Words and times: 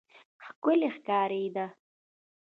ښکلی 0.45 0.89
ښکارېده. 0.95 1.65